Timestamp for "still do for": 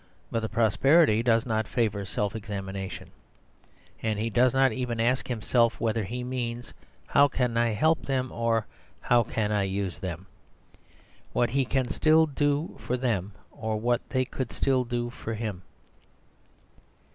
11.89-12.97, 14.51-15.35